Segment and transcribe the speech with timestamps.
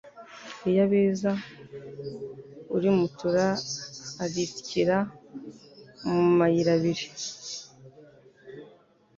[0.69, 1.31] Iyo abeza
[2.75, 3.45] urimutura
[4.23, 4.97] arisyira
[6.13, 7.05] mu mayirabiri